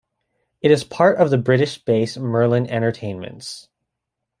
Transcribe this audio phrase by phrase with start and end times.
[0.61, 3.69] It is part of the British-based Merlin Entertainments.